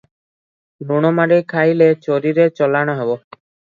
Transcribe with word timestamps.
ଲୁଣ 0.91 1.11
ମାରି 1.19 1.37
ଖାଇଲେ 1.53 1.91
ଚୋରୀରେ 2.07 2.49
ଚଲାଣ 2.61 2.97
ହେବ। 3.03 3.19